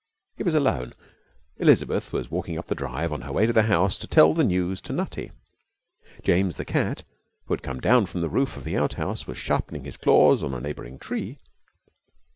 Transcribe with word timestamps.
He 0.35 0.41
was 0.41 0.55
alone. 0.55 0.95
Elizabeth 1.57 2.11
was 2.11 2.31
walking 2.31 2.57
up 2.57 2.65
the 2.65 2.73
drive 2.73 3.13
on 3.13 3.21
her 3.21 3.31
way 3.31 3.45
to 3.45 3.53
the 3.53 3.61
house 3.69 3.99
to 3.99 4.07
tell 4.07 4.33
the 4.33 4.43
news 4.43 4.81
to 4.81 4.93
Nutty. 4.93 5.31
James, 6.23 6.55
the 6.55 6.65
cat, 6.65 7.03
who 7.45 7.53
had 7.53 7.61
come 7.61 7.79
down 7.79 8.07
from 8.07 8.21
the 8.21 8.27
roof 8.27 8.57
of 8.57 8.63
the 8.63 8.75
outhouse, 8.75 9.27
was 9.27 9.37
sharpening 9.37 9.83
his 9.83 9.97
claws 9.97 10.41
on 10.41 10.55
a 10.55 10.59
neighbouring 10.59 10.97
tree. 10.97 11.37